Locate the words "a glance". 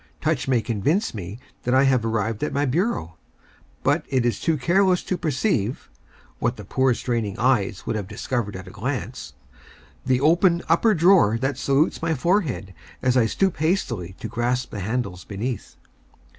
8.67-9.33